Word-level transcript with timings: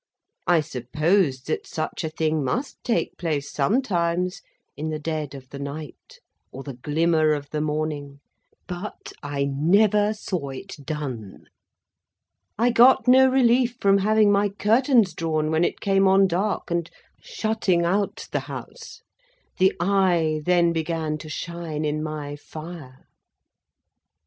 I 0.47 0.61
supposed 0.61 1.45
that 1.45 1.67
such 1.67 2.03
a 2.03 2.09
thing 2.09 2.43
must 2.43 2.83
take 2.83 3.19
place 3.19 3.51
sometimes, 3.51 4.41
in 4.75 4.89
the 4.89 4.97
dead 4.97 5.35
of 5.35 5.49
the 5.49 5.59
night, 5.59 6.17
or 6.51 6.63
the 6.63 6.73
glimmer 6.73 7.33
of 7.33 7.51
the 7.51 7.61
morning; 7.61 8.19
but, 8.65 9.13
I 9.21 9.43
never 9.45 10.15
saw 10.15 10.49
it 10.49 10.75
done. 10.83 11.45
I 12.57 12.71
got 12.71 13.07
no 13.07 13.27
relief 13.29 13.77
from 13.79 13.99
having 13.99 14.31
my 14.31 14.49
curtains 14.49 15.13
drawn 15.13 15.51
when 15.51 15.63
it 15.63 15.79
came 15.79 16.07
on 16.07 16.25
dark, 16.25 16.71
and 16.71 16.89
shutting 17.21 17.85
out 17.85 18.27
the 18.31 18.39
House. 18.49 19.01
The 19.59 19.71
Eye 19.79 20.41
then 20.45 20.73
began 20.73 21.19
to 21.19 21.29
shine 21.29 21.85
in 21.85 22.01
my 22.01 22.37
fire. 22.37 23.05